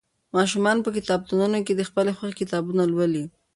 ماشومان 0.35 0.77
په 0.85 0.89
کتابتونونو 0.97 1.57
کې 1.65 1.73
د 1.75 1.81
خپلې 1.89 2.11
خوښې 2.17 2.37
کتابونه 2.41 2.83
لولي. 2.91 3.25